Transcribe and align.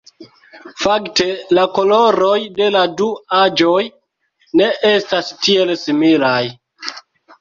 Fakte 0.83 1.25
la 1.57 1.65
koloroj 1.75 2.39
de 2.57 2.69
la 2.77 2.81
du 3.01 3.09
aĵoj 3.43 3.83
ne 4.63 4.71
estas 4.93 5.31
tiel 5.45 5.75
similaj. 5.87 6.43